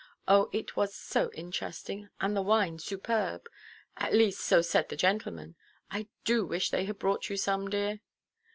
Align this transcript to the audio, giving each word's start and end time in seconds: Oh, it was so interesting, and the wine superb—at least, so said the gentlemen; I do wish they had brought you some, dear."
Oh, 0.27 0.49
it 0.51 0.75
was 0.75 0.95
so 0.95 1.29
interesting, 1.35 2.09
and 2.19 2.35
the 2.35 2.41
wine 2.41 2.79
superb—at 2.79 4.13
least, 4.15 4.39
so 4.39 4.63
said 4.63 4.89
the 4.89 4.95
gentlemen; 4.95 5.53
I 5.91 6.07
do 6.25 6.43
wish 6.43 6.71
they 6.71 6.85
had 6.85 6.97
brought 6.97 7.29
you 7.29 7.37
some, 7.37 7.69
dear." 7.69 7.99